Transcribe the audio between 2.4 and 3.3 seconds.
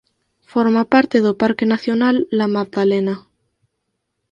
Maddalena.